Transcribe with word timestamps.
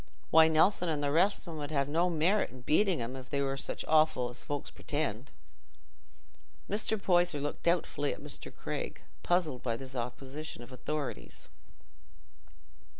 Why, 0.31 0.47
Nelson 0.47 0.89
and 0.89 1.03
the 1.03 1.11
rest 1.11 1.45
of 1.45 1.53
'em 1.53 1.59
'ud 1.59 1.69
have 1.69 1.87
no 1.87 2.09
merit 2.09 2.49
i' 2.51 2.55
beating 2.61 3.03
'em, 3.03 3.15
if 3.15 3.29
they 3.29 3.39
were 3.39 3.55
such 3.55 3.85
offal 3.85 4.31
as 4.31 4.43
folks 4.43 4.71
pretend." 4.71 5.29
Mr. 6.67 6.99
Poyser 6.99 7.39
looked 7.39 7.61
doubtfully 7.61 8.11
at 8.11 8.19
Mr. 8.19 8.51
Craig, 8.51 9.01
puzzled 9.21 9.61
by 9.61 9.77
this 9.77 9.95
opposition 9.95 10.63
of 10.63 10.71
authorities. 10.71 11.49